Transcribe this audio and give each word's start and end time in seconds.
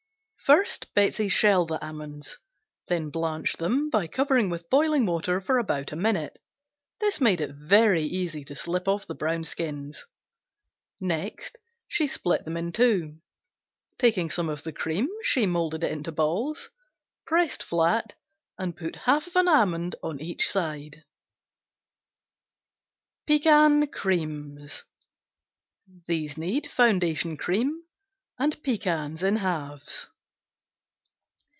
First 0.43 0.93
Betsey 0.93 1.29
shelled 1.29 1.69
the 1.69 1.81
almonds, 1.85 2.37
then 2.89 3.09
blanched 3.09 3.57
them 3.57 3.89
by 3.89 4.07
covering 4.07 4.49
with 4.49 4.69
boiling 4.69 5.05
water 5.05 5.39
for 5.39 5.57
about 5.57 5.93
a 5.93 5.95
minute 5.95 6.39
(this 6.99 7.21
made 7.21 7.39
it 7.39 7.55
very 7.55 8.03
easy 8.03 8.43
to 8.43 8.53
slip 8.55 8.85
off 8.85 9.07
the 9.07 9.15
brown 9.15 9.45
skins), 9.45 10.05
next 10.99 11.57
she 11.87 12.05
split 12.05 12.43
them 12.43 12.57
in 12.57 12.73
two. 12.73 13.21
Taking 13.97 14.29
some 14.29 14.49
of 14.49 14.63
the 14.63 14.73
cream, 14.73 15.07
she 15.23 15.45
molded 15.45 15.85
it 15.85 15.91
into 15.93 16.11
balls, 16.11 16.69
pressed 17.25 17.63
flat 17.63 18.15
and 18.57 18.75
put 18.75 18.97
half 18.97 19.33
an 19.37 19.47
almond 19.47 19.95
on 20.03 20.19
each 20.19 20.49
side. 20.49 21.05
Pecan 23.25 23.87
Creams 23.87 24.83
Foundation 26.09 27.37
cream. 27.37 27.83
Pecans 28.61 29.23
(in 29.23 29.37
halves). 29.37 30.09